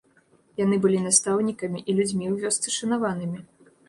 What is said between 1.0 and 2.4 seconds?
настаўнікамі і людзьмі